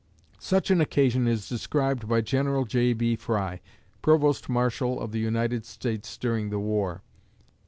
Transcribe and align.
Such 0.39 0.71
an 0.71 0.81
occasion 0.81 1.27
is 1.27 1.47
described 1.47 2.07
by 2.07 2.21
General 2.21 2.65
J.B. 2.65 3.17
Fry, 3.17 3.61
Provost 4.01 4.49
Marshal 4.49 4.99
of 4.99 5.11
the 5.11 5.19
United 5.19 5.63
States 5.63 6.17
during 6.17 6.49
the 6.49 6.57
war. 6.57 7.03